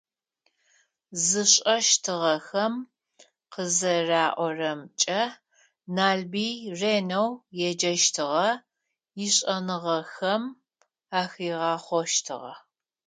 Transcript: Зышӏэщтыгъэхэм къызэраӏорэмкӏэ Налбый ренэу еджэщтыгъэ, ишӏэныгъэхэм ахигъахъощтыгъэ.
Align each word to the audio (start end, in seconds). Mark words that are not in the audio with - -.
Зышӏэщтыгъэхэм 1.25 2.73
къызэраӏорэмкӏэ 3.53 5.21
Налбый 5.95 6.53
ренэу 6.79 7.29
еджэщтыгъэ, 7.67 8.47
ишӏэныгъэхэм 9.25 10.43
ахигъахъощтыгъэ. 11.21 12.53